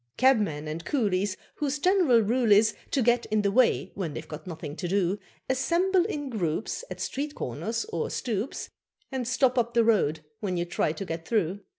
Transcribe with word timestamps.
Cabmen 0.17 0.67
and 0.67 0.83
coolies, 0.83 1.37
Whose 1.57 1.77
general 1.77 2.21
rule 2.21 2.51
is 2.51 2.73
To 2.89 3.03
get 3.03 3.27
in 3.27 3.43
the 3.43 3.51
way 3.51 3.91
when 3.93 4.15
they've 4.15 4.27
got 4.27 4.47
nothing 4.47 4.75
to 4.77 4.87
do, 4.87 5.19
Assemble 5.47 6.05
in 6.05 6.31
groups 6.31 6.83
At 6.89 6.99
street 6.99 7.35
corners 7.35 7.85
or 7.85 8.09
stoeps, 8.09 8.69
And 9.11 9.27
stop 9.27 9.59
up 9.59 9.75
the 9.75 9.83
road 9.83 10.21
when 10.39 10.57
you 10.57 10.65
try 10.65 10.91
to 10.91 11.05
get 11.05 11.27
through. 11.27 11.59